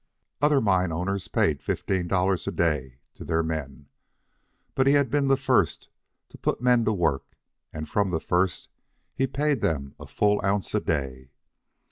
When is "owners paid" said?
0.91-1.61